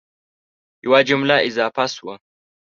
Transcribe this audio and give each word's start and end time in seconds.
یوه 0.85 0.99
جمله 1.09 1.35
اضافه 1.47 1.85
شوه 1.95 2.15